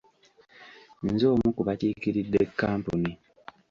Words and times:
Nze 1.09 1.25
omu 1.33 1.47
ku 1.55 1.61
bakiikiridde 1.67 2.41
kkampuni. 2.49 3.11